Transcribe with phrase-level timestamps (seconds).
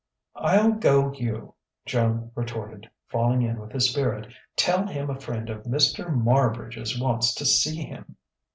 [0.35, 1.53] "I'll go you,"
[1.85, 4.33] Joan retorted, falling in with his spirit.
[4.55, 6.11] "Tell him a friend of Mr.
[6.11, 8.15] Marbridge's wants to see him."